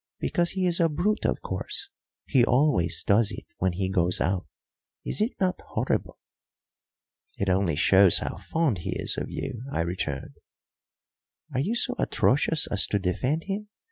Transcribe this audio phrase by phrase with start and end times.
[0.19, 1.91] Because he is a brute, of course.
[2.25, 4.47] He always does it when he goes out.
[5.05, 6.17] Is it not horrible?"
[7.37, 10.37] "It only shows how fond he is of you," I returned.
[11.53, 13.69] "Are you so atrocious as to defend him?